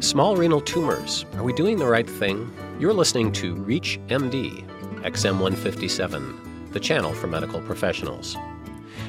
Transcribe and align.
Small 0.00 0.36
renal 0.36 0.60
tumors. 0.60 1.24
Are 1.36 1.42
we 1.42 1.54
doing 1.54 1.78
the 1.78 1.86
right 1.86 2.08
thing? 2.08 2.52
You're 2.78 2.92
listening 2.92 3.32
to 3.32 3.54
Reach 3.54 3.98
MD, 4.08 4.62
XM157, 5.00 6.72
the 6.72 6.80
channel 6.80 7.14
for 7.14 7.28
medical 7.28 7.62
professionals. 7.62 8.36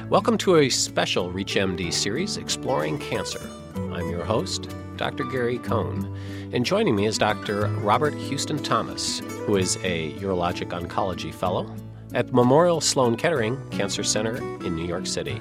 Welcome 0.08 0.38
to 0.38 0.56
a 0.56 0.70
special 0.70 1.30
Reach 1.30 1.56
MD 1.56 1.92
series 1.92 2.38
exploring 2.38 2.98
cancer. 3.00 3.40
I'm 3.76 4.08
your 4.08 4.24
host, 4.24 4.74
Dr. 4.96 5.24
Gary 5.24 5.58
Cohn, 5.58 6.16
and 6.54 6.64
joining 6.64 6.96
me 6.96 7.04
is 7.04 7.18
Dr. 7.18 7.66
Robert 7.66 8.14
Houston 8.14 8.56
Thompson, 8.56 9.28
who 9.44 9.56
is 9.56 9.76
a 9.84 10.14
urologic 10.14 10.70
oncology 10.70 11.34
fellow 11.34 11.70
at 12.14 12.32
Memorial 12.32 12.80
Sloan 12.80 13.14
Kettering 13.14 13.62
Cancer 13.68 14.02
Center 14.02 14.38
in 14.64 14.74
New 14.74 14.86
York 14.86 15.06
City. 15.06 15.38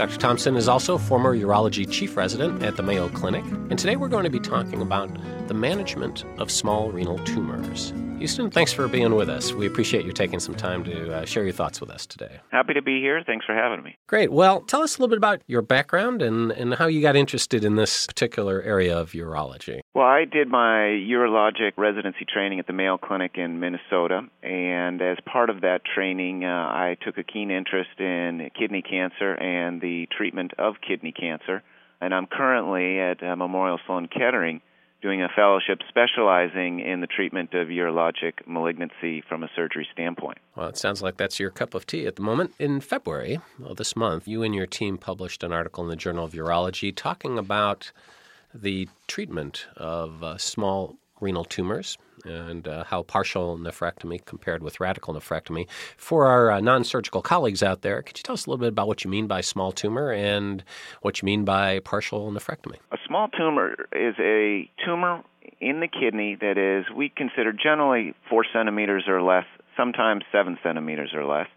Dr. 0.00 0.16
Thompson 0.16 0.56
is 0.56 0.66
also 0.66 0.96
former 0.96 1.36
urology 1.36 1.86
chief 1.86 2.16
resident 2.16 2.62
at 2.62 2.78
the 2.78 2.82
Mayo 2.82 3.10
Clinic, 3.10 3.44
and 3.68 3.78
today 3.78 3.96
we're 3.96 4.08
going 4.08 4.24
to 4.24 4.30
be 4.30 4.40
talking 4.40 4.80
about 4.80 5.10
the 5.46 5.52
management 5.52 6.24
of 6.38 6.50
small 6.50 6.90
renal 6.90 7.18
tumors. 7.18 7.92
Houston, 8.20 8.50
thanks 8.50 8.70
for 8.70 8.86
being 8.86 9.14
with 9.14 9.30
us. 9.30 9.54
We 9.54 9.66
appreciate 9.66 10.04
you 10.04 10.12
taking 10.12 10.40
some 10.40 10.54
time 10.54 10.84
to 10.84 11.10
uh, 11.10 11.24
share 11.24 11.42
your 11.42 11.54
thoughts 11.54 11.80
with 11.80 11.88
us 11.88 12.04
today. 12.04 12.38
Happy 12.52 12.74
to 12.74 12.82
be 12.82 13.00
here. 13.00 13.22
Thanks 13.24 13.46
for 13.46 13.54
having 13.54 13.82
me. 13.82 13.96
Great. 14.08 14.30
Well, 14.30 14.60
tell 14.60 14.82
us 14.82 14.98
a 14.98 15.00
little 15.00 15.08
bit 15.08 15.16
about 15.16 15.40
your 15.46 15.62
background 15.62 16.20
and, 16.20 16.52
and 16.52 16.74
how 16.74 16.86
you 16.86 17.00
got 17.00 17.16
interested 17.16 17.64
in 17.64 17.76
this 17.76 18.06
particular 18.06 18.60
area 18.60 18.94
of 18.96 19.12
urology. 19.12 19.80
Well, 19.94 20.04
I 20.04 20.26
did 20.26 20.48
my 20.48 21.00
urologic 21.08 21.72
residency 21.78 22.26
training 22.30 22.58
at 22.58 22.66
the 22.66 22.74
Mayo 22.74 22.98
Clinic 22.98 23.32
in 23.36 23.58
Minnesota, 23.58 24.20
and 24.42 25.00
as 25.00 25.16
part 25.24 25.48
of 25.48 25.62
that 25.62 25.80
training, 25.94 26.44
uh, 26.44 26.48
I 26.48 26.98
took 27.02 27.16
a 27.16 27.24
keen 27.24 27.50
interest 27.50 27.98
in 27.98 28.50
kidney 28.58 28.82
cancer 28.82 29.32
and 29.32 29.80
the 29.80 30.06
treatment 30.14 30.52
of 30.58 30.74
kidney 30.86 31.12
cancer. 31.12 31.62
And 32.02 32.14
I'm 32.14 32.26
currently 32.26 33.00
at 33.00 33.22
uh, 33.22 33.34
Memorial 33.34 33.78
Sloan 33.86 34.08
Kettering 34.08 34.60
doing 35.02 35.22
a 35.22 35.28
fellowship 35.34 35.80
specializing 35.88 36.80
in 36.80 37.00
the 37.00 37.06
treatment 37.06 37.54
of 37.54 37.68
urologic 37.68 38.46
malignancy 38.46 39.22
from 39.28 39.42
a 39.42 39.48
surgery 39.56 39.86
standpoint. 39.92 40.38
Well, 40.56 40.68
it 40.68 40.76
sounds 40.76 41.02
like 41.02 41.16
that's 41.16 41.40
your 41.40 41.50
cup 41.50 41.74
of 41.74 41.86
tea 41.86 42.06
at 42.06 42.16
the 42.16 42.22
moment. 42.22 42.52
In 42.58 42.80
February 42.80 43.40
of 43.64 43.76
this 43.76 43.96
month, 43.96 44.28
you 44.28 44.42
and 44.42 44.54
your 44.54 44.66
team 44.66 44.98
published 44.98 45.42
an 45.42 45.52
article 45.52 45.84
in 45.84 45.90
the 45.90 45.96
Journal 45.96 46.24
of 46.24 46.32
Urology 46.32 46.94
talking 46.94 47.38
about 47.38 47.92
the 48.54 48.88
treatment 49.06 49.66
of 49.76 50.22
uh, 50.22 50.36
small 50.38 50.96
renal 51.20 51.44
tumors 51.44 51.96
and 52.24 52.66
uh, 52.66 52.84
how 52.84 53.02
partial 53.02 53.58
nephrectomy 53.58 54.24
compared 54.24 54.62
with 54.62 54.80
radical 54.80 55.14
nephrectomy. 55.14 55.68
For 55.96 56.26
our 56.26 56.50
uh, 56.50 56.60
non 56.60 56.84
surgical 56.84 57.22
colleagues 57.22 57.62
out 57.62 57.82
there, 57.82 58.02
could 58.02 58.18
you 58.18 58.22
tell 58.22 58.34
us 58.34 58.46
a 58.46 58.50
little 58.50 58.60
bit 58.60 58.68
about 58.68 58.88
what 58.88 59.04
you 59.04 59.10
mean 59.10 59.26
by 59.26 59.40
small 59.40 59.72
tumor 59.72 60.12
and 60.12 60.64
what 61.02 61.22
you 61.22 61.26
mean 61.26 61.44
by 61.44 61.80
partial 61.80 62.30
nephrectomy? 62.30 62.76
A 62.92 62.98
small 63.06 63.28
tumor 63.28 63.74
is 63.92 64.14
a 64.18 64.70
tumor 64.84 65.22
in 65.60 65.80
the 65.80 65.88
kidney 65.88 66.36
that 66.40 66.56
is, 66.56 66.86
we 66.94 67.10
consider 67.14 67.52
generally 67.52 68.14
four 68.28 68.44
centimeters 68.52 69.04
or 69.06 69.22
less, 69.22 69.44
sometimes 69.76 70.24
seven 70.32 70.58
centimeters 70.62 71.12
or 71.14 71.24
less. 71.24 71.48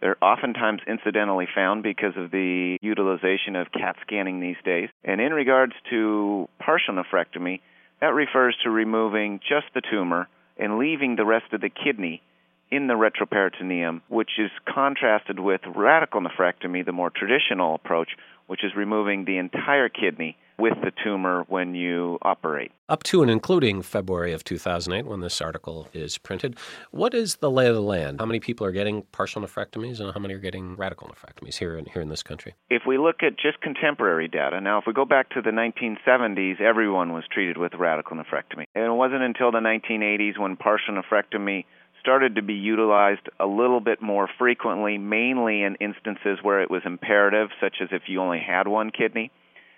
They're 0.00 0.22
oftentimes 0.24 0.80
incidentally 0.86 1.46
found 1.54 1.82
because 1.82 2.14
of 2.16 2.30
the 2.30 2.78
utilization 2.80 3.54
of 3.54 3.70
CAT 3.70 3.96
scanning 4.00 4.40
these 4.40 4.56
days. 4.64 4.88
And 5.04 5.20
in 5.20 5.32
regards 5.32 5.74
to 5.90 6.48
partial 6.58 6.94
nephrectomy, 6.94 7.60
that 8.00 8.14
refers 8.14 8.56
to 8.62 8.70
removing 8.70 9.40
just 9.40 9.66
the 9.74 9.82
tumor 9.90 10.28
and 10.56 10.78
leaving 10.78 11.16
the 11.16 11.24
rest 11.24 11.52
of 11.52 11.60
the 11.60 11.70
kidney 11.70 12.22
in 12.70 12.86
the 12.86 12.94
retroperitoneum, 12.94 14.00
which 14.08 14.30
is 14.38 14.50
contrasted 14.66 15.40
with 15.40 15.60
radical 15.74 16.20
nephrectomy, 16.20 16.84
the 16.84 16.92
more 16.92 17.10
traditional 17.10 17.74
approach, 17.74 18.10
which 18.46 18.64
is 18.64 18.72
removing 18.76 19.24
the 19.24 19.38
entire 19.38 19.88
kidney 19.88 20.36
with 20.60 20.74
the 20.84 20.92
tumor 21.02 21.44
when 21.48 21.74
you 21.74 22.18
operate. 22.22 22.70
Up 22.88 23.02
to 23.04 23.22
and 23.22 23.30
including 23.30 23.82
February 23.82 24.32
of 24.32 24.44
2008, 24.44 25.06
when 25.06 25.20
this 25.20 25.40
article 25.40 25.88
is 25.92 26.18
printed, 26.18 26.58
what 26.90 27.14
is 27.14 27.36
the 27.36 27.50
lay 27.50 27.66
of 27.66 27.74
the 27.74 27.82
land? 27.82 28.20
How 28.20 28.26
many 28.26 28.40
people 28.40 28.66
are 28.66 28.72
getting 28.72 29.02
partial 29.12 29.40
nephrectomies 29.42 30.00
and 30.00 30.12
how 30.12 30.20
many 30.20 30.34
are 30.34 30.38
getting 30.38 30.76
radical 30.76 31.08
nephrectomies 31.08 31.56
here 31.56 31.76
in, 31.78 31.86
here 31.86 32.02
in 32.02 32.08
this 32.08 32.22
country? 32.22 32.54
If 32.68 32.82
we 32.86 32.98
look 32.98 33.22
at 33.22 33.38
just 33.38 33.60
contemporary 33.60 34.28
data, 34.28 34.60
now 34.60 34.78
if 34.78 34.84
we 34.86 34.92
go 34.92 35.04
back 35.04 35.30
to 35.30 35.40
the 35.40 35.50
1970s, 35.50 36.60
everyone 36.60 37.12
was 37.12 37.24
treated 37.32 37.56
with 37.56 37.72
radical 37.74 38.16
nephrectomy. 38.16 38.64
And 38.74 38.84
it 38.84 38.92
wasn't 38.92 39.22
until 39.22 39.50
the 39.50 39.60
1980s 39.60 40.38
when 40.38 40.56
partial 40.56 41.00
nephrectomy 41.00 41.64
started 42.00 42.34
to 42.34 42.42
be 42.42 42.54
utilized 42.54 43.28
a 43.38 43.46
little 43.46 43.80
bit 43.80 44.00
more 44.02 44.28
frequently, 44.38 44.98
mainly 44.98 45.62
in 45.62 45.76
instances 45.76 46.38
where 46.42 46.62
it 46.62 46.70
was 46.70 46.82
imperative, 46.84 47.48
such 47.60 47.76
as 47.80 47.88
if 47.92 48.02
you 48.08 48.20
only 48.20 48.40
had 48.40 48.66
one 48.66 48.90
kidney 48.90 49.30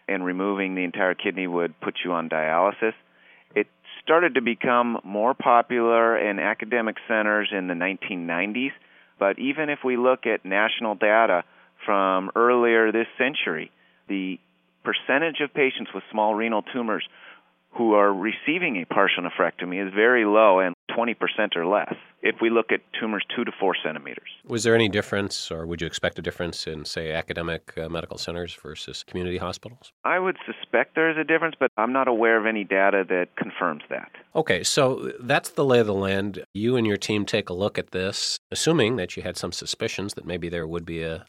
and 0.09 0.25
removing 0.25 0.75
the 0.75 0.85
entire 0.85 1.15
kidney 1.15 1.47
would 1.47 1.79
put 1.81 1.95
you 2.05 2.13
on 2.13 2.29
dialysis. 2.29 2.95
It 3.55 3.69
started 4.03 4.35
to 4.35 4.43
become 4.43 4.99
more 5.05 5.35
popular 5.35 6.19
in 6.19 6.39
academic 6.39 6.97
centers 7.09 7.49
in 7.53 7.69
the 7.69 7.75
1990s, 7.75 8.73
but 9.19 9.39
even 9.39 9.69
if 9.69 9.81
we 9.85 9.97
look 9.97 10.27
at 10.27 10.45
national 10.45 10.95
data 10.95 11.45
from 11.85 12.31
earlier 12.35 12.93
this 12.93 13.07
century, 13.19 13.71
the 14.09 14.39
percentage 14.85 15.41
of 15.41 15.55
patients 15.55 15.91
with 15.95 16.03
small 16.11 16.34
renal 16.34 16.63
tumors 16.63 17.05
who 17.77 17.94
are 17.94 18.12
receiving 18.12 18.77
a 18.83 18.87
partial 18.87 19.22
nephrectomy 19.22 19.84
is 19.87 19.93
very 19.94 20.25
low 20.25 20.60
and 20.60 20.75
20% 20.97 21.56
or 21.56 21.66
less 21.66 21.94
if 22.22 22.37
we 22.41 22.50
look 22.50 22.71
at 22.71 22.81
tumors 22.99 23.25
2 23.34 23.44
to 23.44 23.53
4 23.59 23.75
centimeters. 23.84 24.28
Was 24.47 24.62
there 24.62 24.75
any 24.75 24.88
difference, 24.88 25.50
or 25.50 25.66
would 25.66 25.81
you 25.81 25.87
expect 25.87 26.19
a 26.19 26.22
difference 26.22 26.66
in, 26.66 26.84
say, 26.84 27.12
academic 27.12 27.72
uh, 27.77 27.88
medical 27.88 28.19
centers 28.19 28.55
versus 28.55 29.03
community 29.03 29.38
hospitals? 29.38 29.93
I 30.05 30.19
would 30.19 30.37
suspect 30.47 30.94
there 30.94 31.10
is 31.10 31.16
a 31.16 31.25
difference, 31.25 31.56
but 31.59 31.71
I'm 31.77 31.93
not 31.93 32.09
aware 32.09 32.38
of 32.38 32.47
any 32.47 32.62
data 32.62 33.05
that 33.09 33.28
confirms 33.37 33.83
that. 33.91 34.10
Okay, 34.37 34.62
so 34.62 35.12
that's 35.21 35.50
the 35.50 35.65
lay 35.65 35.81
of 35.81 35.87
the 35.87 35.94
land. 35.94 36.44
You 36.54 36.77
and 36.77 36.87
your 36.87 36.97
team 36.97 37.25
take 37.25 37.49
a 37.49 37.54
look 37.54 37.78
at 37.78 37.91
this, 37.91 38.39
assuming 38.50 38.97
that 38.97 39.16
you 39.16 39.22
had 39.22 39.37
some 39.37 39.53
suspicions 39.53 40.15
that 40.15 40.27
maybe 40.27 40.49
there 40.49 40.66
would 40.66 40.84
be 40.84 41.03
a 41.03 41.25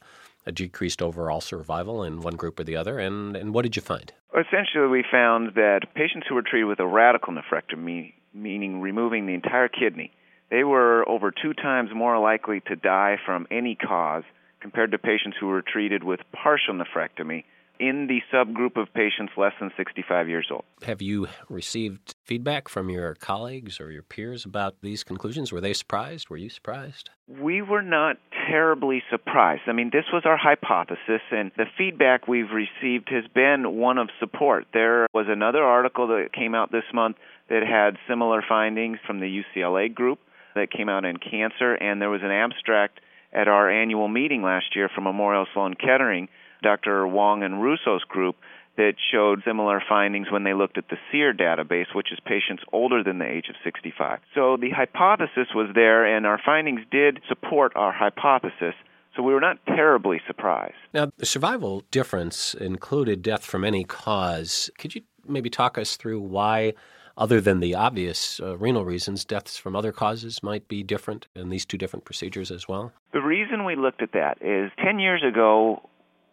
a 0.46 0.52
decreased 0.52 1.02
overall 1.02 1.42
survival 1.42 2.04
in 2.04 2.22
one 2.22 2.36
group 2.36 2.59
or 2.59 2.64
the 2.64 2.76
other, 2.76 3.00
and, 3.00 3.36
and 3.36 3.54
what 3.54 3.64
did 3.64 3.76
you 3.76 3.81
find? 3.81 4.12
Essentially, 4.31 4.88
we 4.88 5.04
found 5.09 5.56
that 5.56 5.81
patients 5.96 6.26
who 6.28 6.36
were 6.36 6.42
treated 6.42 6.66
with 6.66 6.80
a 6.80 6.88
radical 6.88 7.34
nephrectomy, 7.34 8.14
meaning 8.34 8.81
removing 8.81 9.26
the 9.26 9.34
entire 9.34 9.68
kidney, 9.68 10.12
they 10.50 10.64
were 10.64 11.08
over 11.08 11.31
two 11.31 11.54
times 11.54 11.90
more 11.96 12.20
likely 12.20 12.62
to 12.68 12.76
die 12.76 13.18
from 13.26 13.48
any 13.50 13.76
cause 13.76 14.24
compared 14.59 14.92
to 14.92 14.98
patients 14.98 15.38
who 15.40 15.48
were 15.48 15.62
treated 15.62 16.04
with 16.04 16.20
partial 16.31 16.74
nephrectomy 16.74 17.44
in 17.80 18.08
the 18.08 18.22
subgroup 18.32 18.78
of 18.82 18.94
patients 18.94 19.34
less 19.36 19.54
than 19.60 19.72
65 19.76 20.30
years 20.30 20.48
old. 20.52 20.64
Have 20.84 21.02
you 21.02 21.28
received 21.50 22.16
feedback 22.24 22.70
from 22.70 22.90
your 22.90 23.16
colleagues 23.16 23.80
or 23.80 23.92
your 23.92 24.04
peers 24.04 24.46
about 24.46 24.76
these 24.82 25.04
conclusions? 25.04 25.52
Were 25.52 25.62
they 25.62 25.74
surprised? 25.74 26.30
Were 26.30 26.38
you 26.38 26.50
surprised? 26.50 27.10
We 27.28 27.62
were 27.62 27.82
not 27.82 28.18
terribly 28.50 29.02
surprised. 29.10 29.64
I 29.68 29.72
mean, 29.72 29.90
this 29.92 30.06
was 30.12 30.24
our 30.26 30.38
hypothesis, 30.38 31.22
and 31.32 31.52
the 31.58 31.66
feedback 31.78 32.28
we've 32.28 32.52
received 32.52 33.10
has 33.10 33.24
been 33.34 33.78
one 33.78 33.98
of 33.98 34.10
support. 34.20 34.66
There 34.74 35.08
was 35.14 35.26
another 35.30 35.64
article 35.64 36.08
that 36.08 36.34
came 36.34 36.54
out 36.54 36.72
this 36.72 36.84
month 36.94 37.18
that 37.50 37.64
had 37.64 37.98
similar 38.08 38.44
findings 38.48 39.00
from 39.06 39.20
the 39.20 39.44
UCLA 39.44 39.94
group 39.94 40.20
that 40.56 40.72
came 40.72 40.90
out 40.90 41.06
in 41.06 41.18
Cancer, 41.18 41.74
and 41.74 42.02
there 42.02 42.10
was 42.10 42.22
an 42.24 42.32
abstract 42.32 43.00
at 43.34 43.48
our 43.48 43.70
annual 43.70 44.08
meeting 44.08 44.44
last 44.44 44.76
year 44.76 44.90
from 44.94 45.06
Memorial 45.06 45.46
Sloan 45.54 45.74
Kettering, 45.74 46.30
Dr. 46.62 47.06
Huang 47.08 47.44
and 47.44 47.62
Russo's 47.62 48.04
group, 48.04 48.36
that 48.76 48.94
showed 49.12 49.44
similar 49.46 49.82
findings 49.88 50.32
when 50.32 50.44
they 50.44 50.54
looked 50.54 50.78
at 50.78 50.90
the 50.90 50.98
SEER 51.12 51.34
database, 51.34 51.94
which 51.94 52.12
is 52.12 52.20
patients 52.26 52.64
older 52.72 53.04
than 53.04 53.20
the 53.20 53.26
age 53.26 53.46
of 53.50 53.56
65. 53.64 54.20
So 54.34 54.58
the 54.58 54.72
hypothesis 54.72 55.50
was 55.54 55.70
there, 55.76 56.06
and 56.06 56.26
our 56.26 56.40
findings 56.44 56.82
did 56.90 57.20
support 57.28 57.74
our 57.76 57.92
hypothesis. 57.92 58.74
So 59.16 59.22
we 59.22 59.34
were 59.34 59.40
not 59.40 59.60
terribly 59.68 60.22
surprised. 60.26 60.74
Now, 60.92 61.12
the 61.18 61.26
survival 61.26 61.84
difference 61.92 62.56
included 62.56 63.22
death 63.22 63.46
from 63.46 63.64
any 63.64 63.84
cause. 63.84 64.72
Could 64.80 64.96
you 64.96 65.02
maybe 65.28 65.52
talk 65.52 65.78
us 65.78 65.96
through 65.96 66.22
why 66.22 66.74
other 67.18 67.42
than 67.42 67.60
the 67.60 67.75
obvious 67.75 68.39
uh, 68.39 68.57
renal 68.57 68.86
reasons, 68.86 69.25
deaths 69.25 69.57
from 69.57 69.75
other 69.75 69.92
causes 69.92 70.42
might 70.42 70.68
be 70.68 70.83
different 70.83 71.27
in 71.36 71.50
these 71.50 71.65
two 71.65 71.77
different 71.77 72.06
procedures 72.06 72.51
as 72.51 72.68
well? 72.68 72.92
The 73.13 73.21
reason 73.21 73.65
we 73.65 73.75
looked 73.75 74.01
at 74.01 74.13
that 74.13 74.42
is 74.42 74.71
10 74.83 75.00
years 75.00 75.24
ago, 75.24 75.89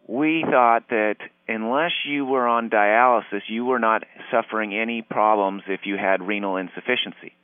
we 0.06 0.44
thought 0.48 0.88
that 0.88 1.16
unless 1.46 1.92
you 2.06 2.24
were 2.24 2.46
on 2.46 2.70
dialysis, 2.70 3.42
you 3.48 3.64
were 3.64 3.78
not 3.78 4.04
suffering 4.30 4.74
any 4.74 5.02
problems 5.02 5.62
if 5.66 5.80
you 5.84 5.96
had 5.96 6.26
renal 6.26 6.56
insufficiency. 6.56 7.34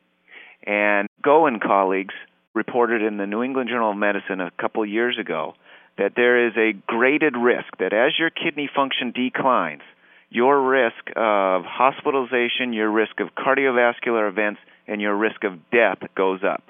And 0.66 1.08
Go 1.26 1.46
and 1.46 1.60
colleagues 1.60 2.14
reported 2.54 3.02
in 3.02 3.16
the 3.16 3.26
New 3.26 3.42
England 3.42 3.68
Journal 3.68 3.90
of 3.90 3.96
Medicine 3.96 4.40
a 4.40 4.52
couple 4.60 4.86
years 4.86 5.18
ago 5.18 5.54
that 5.98 6.12
there 6.14 6.46
is 6.46 6.52
a 6.56 6.72
graded 6.86 7.34
risk 7.36 7.66
that 7.80 7.92
as 7.92 8.12
your 8.16 8.30
kidney 8.30 8.70
function 8.72 9.10
declines, 9.10 9.82
your 10.30 10.60
risk 10.60 11.10
of 11.16 11.64
hospitalization, 11.64 12.72
your 12.72 12.90
risk 12.90 13.20
of 13.20 13.28
cardiovascular 13.34 14.28
events, 14.28 14.60
and 14.86 15.00
your 15.00 15.16
risk 15.16 15.44
of 15.44 15.70
death 15.70 15.98
goes 16.16 16.40
up. 16.44 16.62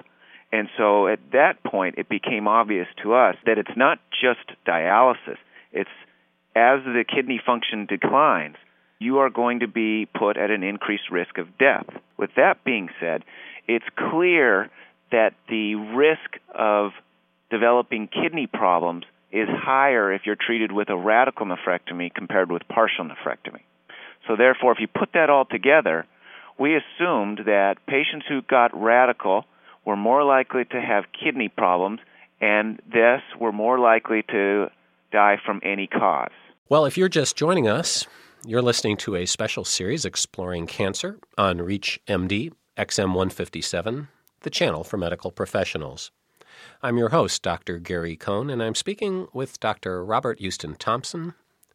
And 0.51 0.69
so 0.77 1.07
at 1.07 1.19
that 1.33 1.63
point, 1.63 1.95
it 1.97 2.07
became 2.07 2.47
obvious 2.47 2.87
to 3.03 3.13
us 3.13 3.35
that 3.45 3.57
it's 3.57 3.75
not 3.75 3.99
just 4.21 4.39
dialysis. 4.65 5.37
It's 5.73 5.89
as 6.55 6.83
the 6.85 7.03
kidney 7.07 7.41
function 7.45 7.85
declines, 7.85 8.55
you 8.99 9.19
are 9.19 9.29
going 9.29 9.59
to 9.59 9.67
be 9.67 10.07
put 10.07 10.37
at 10.37 10.49
an 10.49 10.63
increased 10.63 11.11
risk 11.11 11.37
of 11.37 11.57
death. 11.57 11.85
With 12.17 12.31
that 12.35 12.63
being 12.63 12.89
said, 12.99 13.23
it's 13.67 13.85
clear 14.09 14.69
that 15.11 15.33
the 15.49 15.75
risk 15.75 16.39
of 16.55 16.91
developing 17.51 18.07
kidney 18.07 18.47
problems 18.47 19.03
is 19.31 19.47
higher 19.49 20.11
if 20.13 20.21
you're 20.25 20.35
treated 20.35 20.71
with 20.71 20.89
a 20.89 20.97
radical 20.97 21.45
nephrectomy 21.45 22.13
compared 22.13 22.51
with 22.51 22.67
partial 22.67 23.05
nephrectomy. 23.05 23.61
So, 24.27 24.35
therefore, 24.35 24.71
if 24.73 24.79
you 24.79 24.87
put 24.87 25.13
that 25.13 25.29
all 25.29 25.45
together, 25.45 26.05
we 26.57 26.75
assumed 26.75 27.41
that 27.45 27.85
patients 27.87 28.25
who 28.27 28.41
got 28.41 28.71
radical 28.79 29.45
were 29.85 29.95
more 29.95 30.23
likely 30.23 30.65
to 30.65 30.81
have 30.81 31.05
kidney 31.13 31.49
problems 31.49 31.99
and 32.41 32.79
thus 32.91 33.21
were 33.39 33.51
more 33.51 33.79
likely 33.79 34.23
to 34.29 34.67
die 35.11 35.37
from 35.45 35.61
any 35.63 35.87
cause. 35.87 36.31
Well, 36.69 36.85
if 36.85 36.97
you're 36.97 37.09
just 37.09 37.37
joining 37.37 37.67
us, 37.67 38.05
you're 38.45 38.61
listening 38.61 38.97
to 38.97 39.15
a 39.15 39.25
special 39.25 39.63
series 39.63 40.05
exploring 40.05 40.67
cancer 40.67 41.19
on 41.37 41.59
ReachMD 41.59 42.51
XM157, 42.77 44.07
the 44.41 44.49
channel 44.49 44.83
for 44.83 44.97
medical 44.97 45.31
professionals. 45.31 46.11
I'm 46.81 46.97
your 46.97 47.09
host, 47.09 47.41
Dr. 47.41 47.79
Gary 47.79 48.15
Cohn, 48.15 48.49
and 48.49 48.61
I'm 48.61 48.75
speaking 48.75 49.27
with 49.33 49.59
Dr. 49.59 50.03
Robert 50.03 50.39
Houston 50.39 50.75
Thompson, 50.75 51.33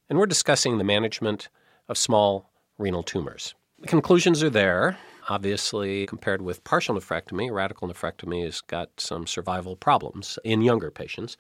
and 0.09 0.19
we're 0.19 0.27
discussing 0.27 0.79
the 0.79 0.85
management 0.85 1.49
of 1.89 1.99
small 1.99 2.51
renal 2.79 3.03
tumors. 3.03 3.55
The 3.81 3.89
conclusions 3.89 4.43
are 4.43 4.51
there. 4.51 4.99
Obviously, 5.29 6.07
compared 6.07 6.43
with 6.43 6.65
partial 6.65 6.97
nephrectomy, 6.97 7.51
radical 7.53 7.89
nephrectomy 7.89 8.45
has 8.45 8.61
got 8.61 8.89
some 8.99 9.27
survival 9.27 9.77
problems 9.77 10.39
in 10.45 10.63
younger 10.63 10.91
patients. 10.91 11.37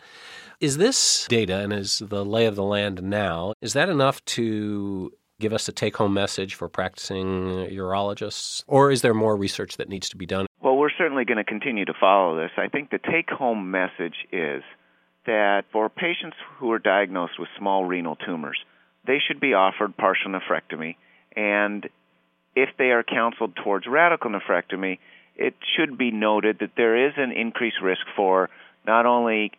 Is 0.61 0.77
this 0.77 1.27
data 1.29 1.59
and 1.59 1.73
is 1.73 2.01
the 2.05 2.25
lay 2.25 2.47
of 2.47 2.57
the 2.57 2.63
land 2.63 3.03
now, 3.03 3.55
is 3.61 3.73
that 3.73 3.89
enough 3.89 4.25
to 4.27 5.13
give 5.41 5.53
us 5.53 5.69
a 5.69 5.73
take 5.73 5.97
home 5.97 6.15
message 6.15 6.55
for 6.55 6.69
practicing 6.69 7.67
urologists? 7.71 8.63
Or 8.69 8.93
is 8.93 9.03
there 9.03 9.15
more 9.15 9.37
research 9.37 9.77
that 9.77 9.89
needs 9.89 10.09
to 10.11 10.17
be 10.17 10.27
done? 10.27 10.47
Certainly 10.99 11.25
going 11.25 11.39
to 11.39 11.45
continue 11.45 11.85
to 11.85 11.95
follow 11.99 12.37
this. 12.37 12.51
I 12.57 12.69
think 12.69 12.91
the 12.91 12.99
take 12.99 13.31
home 13.31 13.71
message 13.71 14.17
is 14.31 14.63
that 15.27 15.65
for 15.73 15.89
patients 15.89 16.37
who 16.59 16.73
are 16.73 16.79
diagnosed 16.79 17.39
with 17.39 17.49
small 17.59 17.85
renal 17.85 18.17
tumors, 18.17 18.59
they 19.07 19.19
should 19.19 19.41
be 19.41 19.55
offered 19.55 19.97
partial 19.97 20.31
nephrectomy. 20.31 20.97
And 21.35 21.89
if 22.55 22.71
they 22.79 22.91
are 22.91 23.03
counseled 23.03 23.57
towards 23.57 23.87
radical 23.87 24.31
nephrectomy, 24.31 24.99
it 25.37 25.55
should 25.77 25.97
be 25.97 26.11
noted 26.11 26.59
that 26.61 26.73
there 26.77 27.09
is 27.09 27.15
an 27.17 27.33
increased 27.33 27.81
risk 27.83 28.03
for 28.17 28.51
not 28.87 29.07
only 29.07 29.53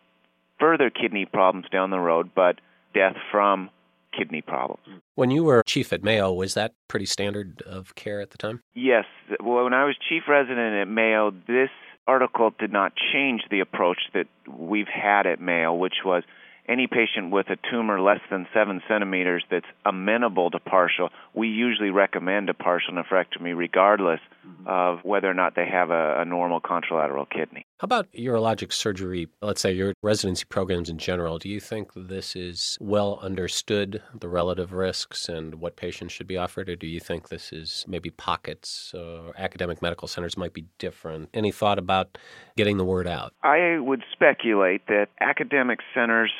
further 0.60 0.90
kidney 0.90 1.26
problems 1.26 1.66
down 1.70 1.90
the 1.90 1.98
road, 1.98 2.30
but 2.34 2.60
death 2.94 3.16
from 3.32 3.70
kidney 4.16 4.42
problems. 4.42 4.82
When 5.14 5.30
you 5.30 5.44
were 5.44 5.62
chief 5.66 5.92
at 5.92 6.02
Mayo, 6.02 6.32
was 6.32 6.54
that 6.54 6.72
pretty 6.88 7.06
standard 7.06 7.62
of 7.62 7.94
care 7.94 8.20
at 8.20 8.30
the 8.30 8.38
time? 8.38 8.60
Yes. 8.74 9.04
Well, 9.42 9.64
when 9.64 9.74
I 9.74 9.84
was 9.84 9.96
chief 10.08 10.24
resident 10.28 10.74
at 10.74 10.88
Mayo, 10.88 11.32
this 11.46 11.70
article 12.06 12.52
did 12.58 12.72
not 12.72 12.92
change 13.12 13.42
the 13.50 13.60
approach 13.60 13.98
that 14.12 14.26
we've 14.48 14.88
had 14.88 15.26
at 15.26 15.40
Mayo, 15.40 15.74
which 15.74 16.04
was 16.04 16.22
any 16.68 16.86
patient 16.86 17.30
with 17.30 17.48
a 17.50 17.56
tumor 17.70 18.00
less 18.00 18.20
than 18.30 18.46
seven 18.54 18.80
centimeters 18.88 19.44
that's 19.50 19.66
amenable 19.84 20.50
to 20.50 20.58
partial, 20.58 21.10
we 21.34 21.48
usually 21.48 21.90
recommend 21.90 22.48
a 22.48 22.54
partial 22.54 22.94
nephrectomy 22.94 23.54
regardless 23.56 24.20
mm-hmm. 24.46 24.66
of 24.66 25.00
whether 25.02 25.30
or 25.30 25.34
not 25.34 25.54
they 25.56 25.66
have 25.66 25.90
a, 25.90 26.20
a, 26.20 26.24
normal 26.24 26.60
contralateral 26.60 27.28
kidney. 27.28 27.66
How 27.84 27.86
about 27.86 28.10
urologic 28.12 28.72
surgery? 28.72 29.28
Let's 29.42 29.60
say 29.60 29.70
your 29.70 29.92
residency 30.00 30.46
programs 30.48 30.88
in 30.88 30.96
general. 30.96 31.38
Do 31.38 31.50
you 31.50 31.60
think 31.60 31.90
this 31.94 32.34
is 32.34 32.78
well 32.80 33.18
understood, 33.20 34.02
the 34.18 34.30
relative 34.30 34.72
risks 34.72 35.28
and 35.28 35.56
what 35.56 35.76
patients 35.76 36.14
should 36.14 36.26
be 36.26 36.38
offered, 36.38 36.70
or 36.70 36.76
do 36.76 36.86
you 36.86 36.98
think 36.98 37.28
this 37.28 37.52
is 37.52 37.84
maybe 37.86 38.08
pockets 38.08 38.94
or 38.94 39.34
academic 39.36 39.82
medical 39.82 40.08
centers 40.08 40.34
might 40.34 40.54
be 40.54 40.64
different? 40.78 41.28
Any 41.34 41.52
thought 41.52 41.78
about 41.78 42.16
getting 42.56 42.78
the 42.78 42.86
word 42.86 43.06
out? 43.06 43.34
I 43.42 43.78
would 43.78 44.02
speculate 44.12 44.86
that 44.86 45.08
academic 45.20 45.80
centers 45.92 46.32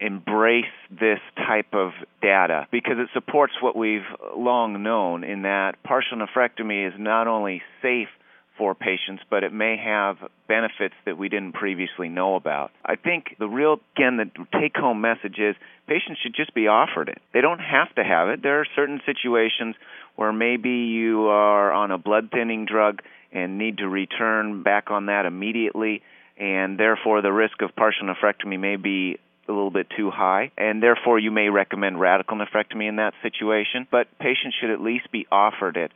embrace 0.00 0.64
this 0.90 1.20
type 1.34 1.72
of 1.72 1.92
data 2.20 2.66
because 2.70 2.98
it 2.98 3.08
supports 3.14 3.54
what 3.62 3.74
we've 3.74 4.04
long 4.36 4.82
known 4.82 5.24
in 5.24 5.40
that 5.42 5.82
partial 5.82 6.18
nephrectomy 6.18 6.86
is 6.86 6.92
not 6.98 7.26
only 7.26 7.62
safe 7.80 8.08
for 8.56 8.74
patients, 8.74 9.22
but 9.28 9.42
it 9.42 9.52
may 9.52 9.76
have 9.76 10.16
benefits 10.46 10.94
that 11.06 11.18
we 11.18 11.28
didn't 11.28 11.54
previously 11.54 12.08
know 12.08 12.36
about. 12.36 12.70
I 12.84 12.96
think 12.96 13.36
the 13.38 13.48
real, 13.48 13.80
again, 13.96 14.16
the 14.16 14.30
take 14.58 14.76
home 14.76 15.00
message 15.00 15.38
is 15.38 15.56
patients 15.88 16.20
should 16.22 16.34
just 16.34 16.54
be 16.54 16.68
offered 16.68 17.08
it. 17.08 17.20
They 17.32 17.40
don't 17.40 17.58
have 17.58 17.92
to 17.96 18.04
have 18.04 18.28
it. 18.28 18.42
There 18.42 18.60
are 18.60 18.66
certain 18.76 19.00
situations 19.04 19.74
where 20.16 20.32
maybe 20.32 20.70
you 20.70 21.26
are 21.26 21.72
on 21.72 21.90
a 21.90 21.98
blood 21.98 22.30
thinning 22.32 22.66
drug 22.66 23.02
and 23.32 23.58
need 23.58 23.78
to 23.78 23.88
return 23.88 24.62
back 24.62 24.90
on 24.90 25.06
that 25.06 25.26
immediately, 25.26 26.02
and 26.38 26.78
therefore 26.78 27.22
the 27.22 27.32
risk 27.32 27.60
of 27.62 27.74
partial 27.74 28.06
nephrectomy 28.06 28.58
may 28.58 28.76
be 28.76 29.18
a 29.48 29.52
little 29.52 29.70
bit 29.70 29.88
too 29.96 30.10
high, 30.10 30.52
and 30.56 30.82
therefore 30.82 31.18
you 31.18 31.30
may 31.30 31.48
recommend 31.48 32.00
radical 32.00 32.38
nephrectomy 32.38 32.88
in 32.88 32.96
that 32.96 33.12
situation. 33.22 33.86
But 33.90 34.06
patients 34.18 34.56
should 34.60 34.70
at 34.70 34.80
least 34.80 35.10
be 35.10 35.26
offered 35.30 35.76
it. 35.76 35.90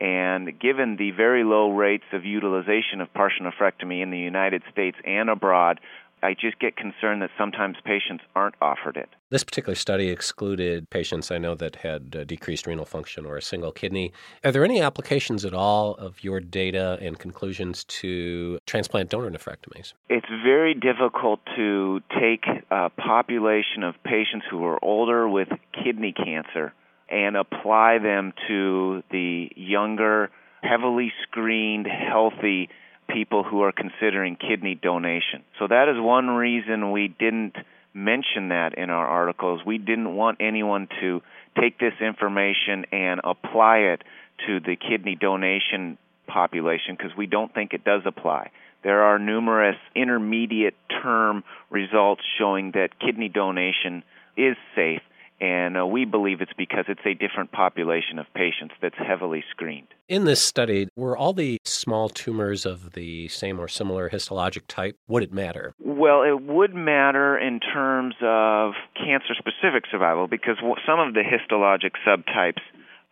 And 0.00 0.58
given 0.58 0.96
the 0.96 1.12
very 1.12 1.44
low 1.44 1.70
rates 1.70 2.04
of 2.12 2.24
utilization 2.24 3.00
of 3.00 3.12
partial 3.14 3.46
nephrectomy 3.46 4.02
in 4.02 4.10
the 4.10 4.18
United 4.18 4.62
States 4.72 4.96
and 5.04 5.30
abroad, 5.30 5.80
I 6.24 6.32
just 6.32 6.58
get 6.58 6.74
concerned 6.74 7.20
that 7.20 7.30
sometimes 7.36 7.76
patients 7.84 8.24
aren't 8.34 8.54
offered 8.62 8.96
it. 8.96 9.10
This 9.28 9.44
particular 9.44 9.74
study 9.74 10.08
excluded 10.08 10.88
patients 10.88 11.30
I 11.30 11.36
know 11.36 11.54
that 11.56 11.76
had 11.76 12.16
uh, 12.18 12.24
decreased 12.24 12.66
renal 12.66 12.86
function 12.86 13.26
or 13.26 13.36
a 13.36 13.42
single 13.42 13.72
kidney. 13.72 14.10
Are 14.42 14.50
there 14.50 14.64
any 14.64 14.80
applications 14.80 15.44
at 15.44 15.52
all 15.52 15.94
of 15.96 16.24
your 16.24 16.40
data 16.40 16.98
and 17.02 17.18
conclusions 17.18 17.84
to 17.84 18.58
transplant 18.66 19.10
donor 19.10 19.30
nephrectomies? 19.30 19.92
It's 20.08 20.26
very 20.42 20.72
difficult 20.72 21.40
to 21.56 22.00
take 22.18 22.46
a 22.70 22.88
population 22.88 23.82
of 23.82 23.94
patients 24.02 24.46
who 24.50 24.64
are 24.64 24.82
older 24.82 25.28
with 25.28 25.48
kidney 25.84 26.14
cancer 26.14 26.72
and 27.08 27.36
apply 27.36 27.98
them 27.98 28.32
to 28.48 29.02
the 29.10 29.50
younger, 29.56 30.30
heavily 30.62 31.12
screened, 31.22 31.86
healthy 31.86 32.68
people 33.08 33.44
who 33.44 33.62
are 33.62 33.72
considering 33.72 34.36
kidney 34.36 34.74
donation. 34.74 35.42
So 35.58 35.66
that 35.68 35.88
is 35.88 36.00
one 36.00 36.28
reason 36.28 36.92
we 36.92 37.08
didn't 37.08 37.56
mention 37.92 38.48
that 38.48 38.76
in 38.76 38.90
our 38.90 39.06
articles. 39.06 39.60
We 39.64 39.78
didn't 39.78 40.14
want 40.14 40.38
anyone 40.40 40.88
to 41.00 41.22
take 41.60 41.78
this 41.78 41.94
information 42.00 42.86
and 42.90 43.20
apply 43.22 43.78
it 43.78 44.02
to 44.46 44.60
the 44.60 44.76
kidney 44.76 45.16
donation 45.16 45.98
population 46.26 46.96
because 46.96 47.16
we 47.16 47.26
don't 47.26 47.52
think 47.54 47.72
it 47.72 47.84
does 47.84 48.02
apply. 48.04 48.50
There 48.82 49.02
are 49.02 49.18
numerous 49.18 49.76
intermediate 49.94 50.74
term 51.02 51.44
results 51.70 52.22
showing 52.38 52.72
that 52.72 52.98
kidney 52.98 53.28
donation 53.28 54.02
is 54.36 54.56
safe 54.74 55.00
and 55.44 55.76
uh, 55.76 55.86
we 55.86 56.06
believe 56.06 56.40
it's 56.40 56.52
because 56.56 56.86
it's 56.88 57.04
a 57.04 57.12
different 57.12 57.52
population 57.52 58.18
of 58.18 58.26
patients 58.34 58.74
that's 58.80 58.96
heavily 58.96 59.44
screened. 59.50 59.88
In 60.08 60.24
this 60.24 60.40
study, 60.40 60.88
were 60.96 61.16
all 61.16 61.34
the 61.34 61.58
small 61.64 62.08
tumors 62.08 62.64
of 62.64 62.92
the 62.92 63.28
same 63.28 63.60
or 63.60 63.68
similar 63.68 64.08
histologic 64.08 64.62
type? 64.68 64.96
Would 65.08 65.22
it 65.22 65.32
matter? 65.32 65.74
Well, 65.78 66.22
it 66.22 66.40
would 66.42 66.74
matter 66.74 67.36
in 67.36 67.60
terms 67.60 68.14
of 68.22 68.72
cancer 68.96 69.34
specific 69.34 69.84
survival 69.90 70.28
because 70.28 70.56
some 70.86 71.00
of 71.00 71.12
the 71.12 71.22
histologic 71.22 71.92
subtypes 72.06 72.62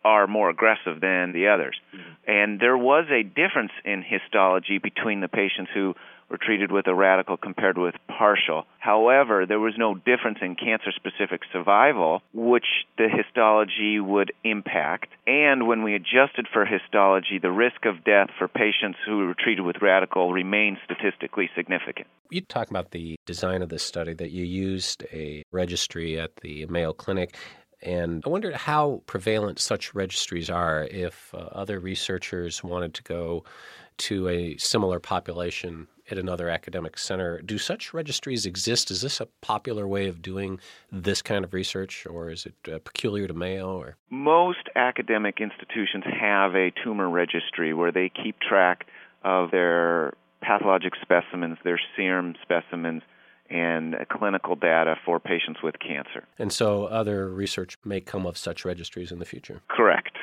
are 0.03 0.27
more 0.27 0.49
aggressive 0.49 1.01
than 1.01 1.31
the 1.33 1.47
others. 1.47 1.79
Mm-hmm. 1.93 2.11
And 2.27 2.59
there 2.59 2.77
was 2.77 3.05
a 3.09 3.23
difference 3.23 3.71
in 3.85 4.03
histology 4.03 4.77
between 4.77 5.21
the 5.21 5.27
patients 5.27 5.71
who 5.73 5.95
were 6.29 6.39
treated 6.41 6.71
with 6.71 6.87
a 6.87 6.95
radical 6.95 7.37
compared 7.37 7.77
with 7.77 7.93
partial. 8.07 8.65
However, 8.79 9.45
there 9.45 9.59
was 9.59 9.75
no 9.77 9.93
difference 9.93 10.39
in 10.41 10.55
cancer 10.55 10.91
specific 10.95 11.41
survival, 11.51 12.21
which 12.33 12.65
the 12.97 13.07
histology 13.07 13.99
would 13.99 14.31
impact. 14.43 15.09
And 15.27 15.67
when 15.67 15.83
we 15.83 15.93
adjusted 15.93 16.47
for 16.51 16.65
histology, 16.65 17.39
the 17.39 17.51
risk 17.51 17.85
of 17.85 18.03
death 18.03 18.29
for 18.37 18.47
patients 18.47 18.97
who 19.05 19.27
were 19.27 19.35
treated 19.37 19.63
with 19.63 19.77
radical 19.81 20.33
remained 20.33 20.77
statistically 20.85 21.49
significant. 21.55 22.07
You 22.31 22.41
talk 22.41 22.69
about 22.71 22.91
the 22.91 23.15
design 23.27 23.61
of 23.61 23.69
this 23.69 23.83
study 23.83 24.13
that 24.15 24.31
you 24.31 24.43
used 24.43 25.03
a 25.13 25.43
registry 25.51 26.19
at 26.19 26.37
the 26.37 26.65
Mayo 26.65 26.93
Clinic. 26.93 27.37
And 27.83 28.23
I 28.25 28.29
wondered 28.29 28.55
how 28.55 29.01
prevalent 29.05 29.59
such 29.59 29.93
registries 29.93 30.49
are 30.49 30.87
if 30.89 31.33
uh, 31.33 31.37
other 31.51 31.79
researchers 31.79 32.63
wanted 32.63 32.93
to 32.95 33.03
go 33.03 33.43
to 33.97 34.27
a 34.29 34.57
similar 34.57 34.99
population 34.99 35.87
at 36.09 36.17
another 36.17 36.49
academic 36.49 36.97
center. 36.97 37.41
Do 37.41 37.57
such 37.57 37.93
registries 37.93 38.45
exist? 38.45 38.91
Is 38.91 39.01
this 39.01 39.21
a 39.21 39.27
popular 39.41 39.87
way 39.87 40.07
of 40.07 40.21
doing 40.21 40.59
this 40.91 41.21
kind 41.21 41.45
of 41.45 41.53
research, 41.53 42.05
or 42.09 42.29
is 42.29 42.45
it 42.45 42.73
uh, 42.73 42.79
peculiar 42.79 43.27
to 43.27 43.33
Mayo? 43.33 43.77
Or 43.77 43.97
most 44.09 44.69
academic 44.75 45.39
institutions 45.39 46.03
have 46.19 46.55
a 46.55 46.71
tumor 46.83 47.09
registry 47.09 47.73
where 47.73 47.91
they 47.91 48.09
keep 48.09 48.39
track 48.39 48.85
of 49.23 49.51
their 49.51 50.13
pathologic 50.41 50.93
specimens, 51.01 51.57
their 51.63 51.79
serum 51.95 52.35
specimens, 52.41 53.01
and 53.53 53.95
clinical 54.09 54.55
data 54.55 54.95
for 55.05 55.19
patients 55.19 55.61
with 55.63 55.75
cancer. 55.79 56.25
And 56.39 56.51
so 56.51 56.85
other 56.85 57.29
research 57.29 57.77
may 57.85 58.01
come 58.01 58.25
of 58.25 58.37
such 58.37 58.65
registries 58.65 59.11
in 59.11 59.19
the 59.19 59.25
future? 59.25 59.61
Correct. 59.69 60.17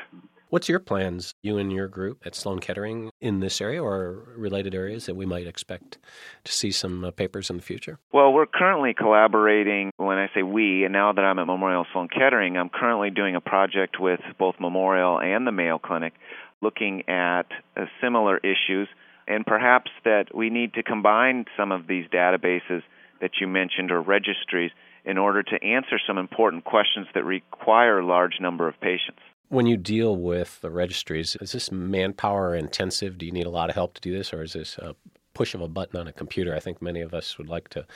What's 0.50 0.68
your 0.68 0.80
plans, 0.80 1.32
you 1.42 1.58
and 1.58 1.72
your 1.72 1.86
group 1.86 2.26
at 2.26 2.34
Sloan 2.34 2.58
Kettering, 2.58 3.12
in 3.20 3.38
this 3.38 3.60
area 3.60 3.80
or 3.80 4.24
related 4.36 4.74
areas 4.74 5.06
that 5.06 5.14
we 5.14 5.24
might 5.24 5.46
expect 5.46 5.98
to 6.42 6.52
see 6.52 6.72
some 6.72 7.04
uh, 7.04 7.12
papers 7.12 7.50
in 7.50 7.56
the 7.56 7.62
future? 7.62 8.00
Well, 8.12 8.32
we're 8.32 8.46
currently 8.46 8.92
collaborating. 8.92 9.92
When 9.96 10.18
I 10.18 10.28
say 10.34 10.42
we, 10.42 10.82
and 10.82 10.92
now 10.92 11.12
that 11.12 11.24
I'm 11.24 11.38
at 11.38 11.46
Memorial 11.46 11.86
Sloan 11.92 12.08
Kettering, 12.08 12.56
I'm 12.56 12.68
currently 12.68 13.10
doing 13.10 13.36
a 13.36 13.40
project 13.40 14.00
with 14.00 14.18
both 14.40 14.56
Memorial 14.58 15.20
and 15.20 15.46
the 15.46 15.52
Mayo 15.52 15.78
Clinic 15.78 16.14
looking 16.60 17.08
at 17.08 17.46
uh, 17.76 17.84
similar 18.02 18.38
issues, 18.38 18.88
and 19.28 19.46
perhaps 19.46 19.92
that 20.04 20.34
we 20.34 20.50
need 20.50 20.74
to 20.74 20.82
combine 20.82 21.44
some 21.56 21.70
of 21.70 21.86
these 21.86 22.06
databases 22.08 22.82
that 23.20 23.32
you 23.40 23.46
mentioned 23.46 23.90
or 23.90 24.00
registries 24.00 24.70
in 25.04 25.18
order 25.18 25.42
to 25.42 25.62
answer 25.64 25.98
some 26.06 26.18
important 26.18 26.64
questions 26.64 27.06
that 27.14 27.24
require 27.24 27.98
a 28.00 28.06
large 28.06 28.34
number 28.40 28.68
of 28.68 28.78
patients. 28.80 29.20
When 29.48 29.66
you 29.66 29.76
deal 29.76 30.16
with 30.16 30.60
the 30.60 30.70
registries, 30.70 31.36
is 31.40 31.52
this 31.52 31.72
manpower 31.72 32.54
intensive? 32.54 33.18
Do 33.18 33.26
you 33.26 33.32
need 33.32 33.46
a 33.46 33.50
lot 33.50 33.68
of 33.68 33.74
help 33.74 33.94
to 33.94 34.00
do 34.00 34.16
this, 34.16 34.32
or 34.32 34.42
is 34.42 34.52
this 34.52 34.78
a 34.78 34.94
push 35.34 35.54
of 35.54 35.60
a 35.60 35.68
button 35.68 35.98
on 35.98 36.06
a 36.06 36.12
computer? 36.12 36.54
I 36.54 36.60
think 36.60 36.80
many 36.80 37.00
of 37.00 37.14
us 37.14 37.36
would 37.36 37.48
like 37.48 37.68
to 37.70 37.86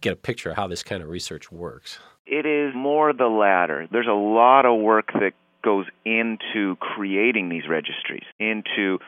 get 0.00 0.12
a 0.12 0.16
picture 0.16 0.50
of 0.50 0.56
how 0.56 0.66
this 0.66 0.82
kind 0.82 1.02
of 1.02 1.08
research 1.08 1.52
works. 1.52 1.98
It 2.26 2.46
is 2.46 2.74
more 2.74 3.12
the 3.12 3.26
latter. 3.26 3.86
There's 3.90 4.08
a 4.08 4.12
lot 4.12 4.66
of 4.66 4.80
work 4.80 5.12
that 5.12 5.32
goes 5.62 5.86
into 6.04 6.76
creating 6.76 7.48
these 7.48 7.68
registries, 7.68 8.24
into 8.38 8.98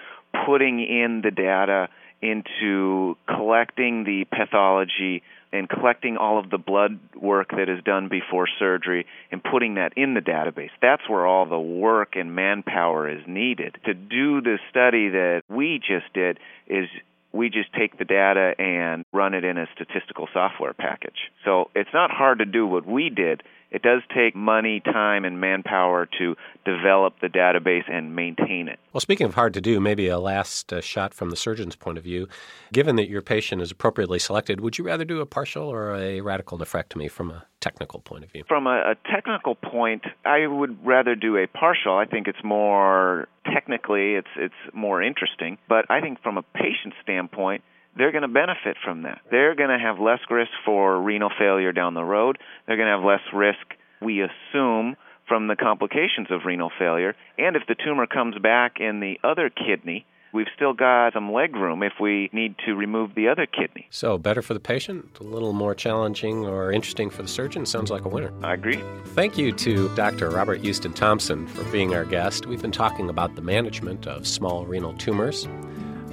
putting 0.47 0.81
in 0.81 1.23
the 1.23 1.31
data, 1.31 1.89
into 2.23 3.17
collecting 3.27 4.05
the 4.05 4.27
pathology 4.31 5.23
and 5.53 5.69
collecting 5.69 6.17
all 6.17 6.39
of 6.39 6.51
the 6.51 6.59
blood 6.59 6.99
work 7.15 7.51
that 7.51 7.69
is 7.69 7.83
done 7.85 8.09
before 8.09 8.47
surgery 8.59 9.07
and 9.31 9.43
putting 9.43 9.75
that 9.75 9.93
in 9.97 10.15
the 10.15 10.21
database. 10.21 10.71
That's 10.83 11.09
where 11.09 11.27
all 11.27 11.47
the 11.47 11.59
work 11.59 12.15
and 12.15 12.35
manpower 12.35 13.09
is 13.09 13.23
needed. 13.27 13.77
To 13.85 13.95
do 13.95 14.41
the 14.41 14.59
study 14.71 15.09
that 15.11 15.43
we 15.49 15.79
just 15.79 16.13
did 16.13 16.39
is 16.67 16.89
we 17.33 17.51
just 17.51 17.73
take 17.73 17.99
the 17.99 18.05
data 18.05 18.55
and 18.59 19.05
run 19.13 19.35
it 19.35 19.45
in 19.45 19.59
a 19.59 19.67
statistical 19.75 20.29
software 20.33 20.73
package. 20.73 21.31
So 21.45 21.71
it's 21.75 21.91
not 21.93 22.11
hard 22.11 22.39
to 22.39 22.45
do 22.45 22.67
what 22.67 22.87
we 22.87 23.11
did 23.11 23.43
it 23.71 23.83
does 23.83 24.03
take 24.15 24.35
money, 24.35 24.81
time, 24.81 25.25
and 25.25 25.41
manpower 25.41 26.09
to 26.19 26.37
develop 26.65 27.15
the 27.21 27.29
database 27.29 27.91
and 27.91 28.15
maintain 28.15 28.69
it. 28.69 28.79
Well, 28.93 29.01
speaking 29.01 29.27
of 29.27 29.35
hard 29.35 29.55
to 29.55 29.61
do, 29.61 29.81
maybe 29.81 30.09
a 30.09 30.19
last 30.19 30.73
uh, 30.73 30.81
shot 30.81 31.13
from 31.13 31.31
the 31.31 31.37
surgeon's 31.37 31.77
point 31.77 31.99
of 31.99 32.05
view. 32.05 32.29
Given 32.73 32.97
that 32.97 33.09
your 33.09 33.23
patient 33.23 33.63
is 33.63 33.71
appropriately 33.71 34.19
selected, 34.19 34.61
would 34.61 34.79
you 34.79 34.85
rather 34.85 35.05
do 35.05 35.21
a 35.21 35.27
partial 35.27 35.65
or 35.65 35.95
a 35.95 36.21
radical 36.21 36.59
nephrectomy 36.59 37.11
from 37.11 37.31
a 37.31 37.45
technical 37.61 38.01
point 38.01 38.25
of 38.25 38.31
view? 38.31 38.45
From 38.49 38.67
a, 38.67 38.93
a 38.93 38.95
technical 39.13 39.55
point, 39.55 40.03
I 40.25 40.47
would 40.47 40.85
rather 40.85 41.15
do 41.15 41.37
a 41.37 41.47
partial. 41.47 41.97
I 41.97 42.07
think 42.07 42.29
it's 42.29 42.43
more 42.45 43.29
technically 43.53 44.15
it's 44.15 44.29
it's 44.37 44.55
more 44.75 45.03
interesting, 45.03 45.59
but 45.69 45.91
I 45.91 46.01
think 46.01 46.23
from 46.23 46.39
a 46.39 46.43
patient 46.43 46.95
standpoint, 47.03 47.63
they're 47.97 48.13
going 48.13 48.23
to 48.23 48.29
benefit 48.29 48.77
from 48.85 49.03
that. 49.03 49.21
They're 49.31 49.55
going 49.55 49.71
to 49.71 49.79
have 49.79 49.99
less 49.99 50.21
risk 50.31 50.51
for 50.65 51.01
renal 51.01 51.31
failure 51.39 51.73
down 51.73 51.95
the 51.95 52.05
road. 52.05 52.39
They're 52.67 52.77
going 52.77 52.89
to 52.89 52.97
have 52.97 53.05
less 53.05 53.23
risk, 53.33 53.75
we 54.01 54.23
assume, 54.23 54.97
from 55.27 55.49
the 55.49 55.57
complications 55.57 56.29
of 56.31 56.45
renal 56.45 56.71
failure. 56.79 57.15
And 57.39 57.57
if 57.57 57.63
the 57.67 57.75
tumor 57.75 58.07
comes 58.07 58.37
back 58.39 58.77
in 58.79 59.01
the 59.01 59.19
other 59.25 59.51
kidney, 59.51 60.07
we've 60.33 60.47
still 60.55 60.75
got 60.75 61.15
some 61.15 61.33
leg 61.33 61.57
room 61.57 61.83
if 61.83 61.95
we 62.01 62.29
need 62.33 62.55
to 62.67 62.75
remove 62.75 63.15
the 63.15 63.29
other 63.29 63.47
kidney. 63.47 63.89
So, 63.91 64.19
better 64.19 64.43
for 64.43 64.55
the 64.55 64.61
patient, 64.61 65.19
a 65.19 65.25
little 65.25 65.53
more 65.53 65.75
challenging 65.75 66.45
or 66.45 66.71
interesting 66.71 67.11
for 67.11 67.23
the 67.23 67.29
surgeon. 67.29 67.67
Sounds 67.67 67.91
like 67.91 68.05
a 68.05 68.09
winner. 68.09 68.33
I 68.43 68.55
agree. 68.55 68.83
Thank 69.07 69.39
you 69.39 69.53
to 69.53 69.89
Dr. 69.97 70.31
Robert 70.31 70.61
Houston 70.61 70.93
Thompson 70.93 71.47
for 71.49 71.65
being 71.73 71.95
our 71.95 72.05
guest. 72.05 72.47
We've 72.47 72.63
been 72.63 72.73
talking 72.73 73.09
about 73.09 73.35
the 73.35 73.43
management 73.43 74.07
of 74.07 74.27
small 74.27 74.67
renal 74.67 74.93
tumors. 74.95 75.49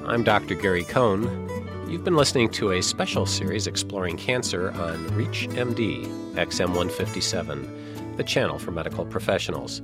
I'm 0.06 0.24
Dr. 0.24 0.56
Gary 0.56 0.84
Cohn. 0.86 1.63
You've 1.94 2.04
been 2.04 2.16
listening 2.16 2.50
to 2.54 2.72
a 2.72 2.82
special 2.82 3.28
series 3.28 3.68
exploring 3.68 4.18
cancer 4.18 4.72
on 4.72 5.08
ReachMD 5.12 6.34
XM157, 6.34 8.18
the 8.18 8.24
channel 8.24 8.58
for 8.58 8.72
medical 8.72 9.06
professionals. 9.06 9.84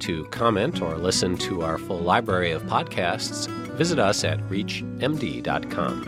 To 0.00 0.26
comment 0.26 0.82
or 0.82 0.98
listen 0.98 1.38
to 1.38 1.62
our 1.62 1.78
full 1.78 2.00
library 2.00 2.50
of 2.50 2.64
podcasts, 2.64 3.48
visit 3.78 3.98
us 3.98 4.24
at 4.24 4.46
reachmd.com. 4.50 6.02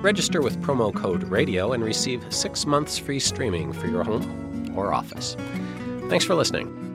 Register 0.00 0.40
with 0.40 0.58
promo 0.62 0.94
code 0.94 1.24
RADIO 1.24 1.72
and 1.74 1.84
receive 1.84 2.24
six 2.32 2.64
months 2.64 2.96
free 2.96 3.20
streaming 3.20 3.74
for 3.74 3.86
your 3.86 4.02
home 4.02 4.72
or 4.74 4.94
office. 4.94 5.36
Thanks 6.08 6.24
for 6.24 6.34
listening. 6.34 6.89